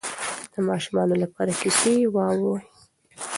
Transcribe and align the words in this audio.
د 0.53 0.55
ماشومانو 0.69 1.15
لپاره 1.23 1.51
کیسې 1.61 1.93
ووایئ. 2.07 2.57